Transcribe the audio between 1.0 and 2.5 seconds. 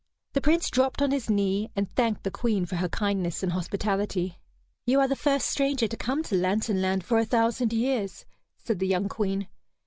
on his knee, and thanked the